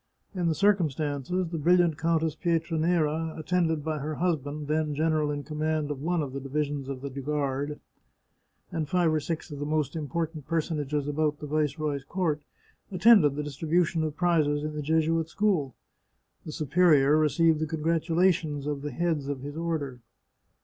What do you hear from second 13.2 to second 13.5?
the